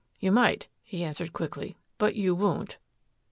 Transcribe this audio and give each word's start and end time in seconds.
"You 0.19 0.31
might," 0.31 0.67
he 0.83 1.03
answered 1.03 1.31
quickly, 1.31 1.77
"but 1.99 2.15
you 2.15 2.33
won't." 2.33 2.79